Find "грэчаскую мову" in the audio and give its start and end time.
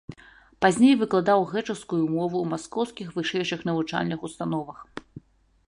1.51-2.35